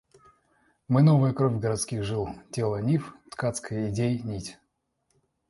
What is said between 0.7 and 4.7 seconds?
Мы новая кровь городских жил, тело нив, ткацкой идей нить.